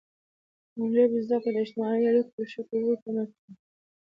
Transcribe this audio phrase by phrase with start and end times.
[0.75, 3.55] د ژبې زده کړه د اجتماعي اړیکو په ښه کولو کې مرسته کوي.